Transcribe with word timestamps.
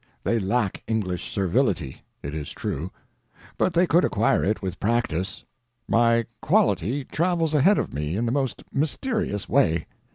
They 0.23 0.39
lack 0.39 0.81
English 0.87 1.31
servility, 1.31 2.01
it 2.23 2.33
is 2.33 2.51
true—but 2.53 3.75
they 3.75 3.85
could 3.85 4.03
acquire 4.03 4.43
it, 4.43 4.59
with 4.59 4.79
practice. 4.79 5.43
My 5.87 6.25
quality 6.41 7.03
travels 7.03 7.53
ahead 7.53 7.77
of 7.77 7.93
me 7.93 8.15
in 8.17 8.25
the 8.25 8.31
most 8.31 8.63
mysterious 8.73 9.47
way. 9.47 9.85